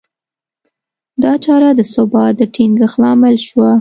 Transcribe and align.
دا 1.23 1.33
چاره 1.43 1.69
د 1.75 1.81
ثبات 1.93 2.33
د 2.39 2.41
ټینګښت 2.55 2.95
لامل 3.03 3.35
شوه. 3.47 3.69